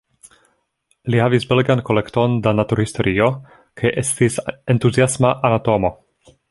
Li 1.15 1.19
havis 1.23 1.45
belegan 1.51 1.83
kolekton 1.89 2.39
da 2.47 2.55
naturhistorio 2.61 3.29
kaj 3.83 3.95
estis 4.05 4.43
entuziasma 4.77 5.37
anatomo. 5.51 5.99